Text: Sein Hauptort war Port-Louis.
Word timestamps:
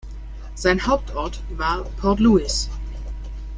Sein 0.55 0.87
Hauptort 0.87 1.43
war 1.51 1.83
Port-Louis. 1.97 2.71